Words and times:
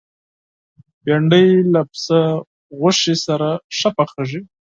بېنډۍ 1.03 1.47
له 1.73 1.81
پسه 1.89 2.21
غوښې 2.79 3.15
سره 3.25 3.49
ښه 3.77 3.89
پخېږي 3.97 4.41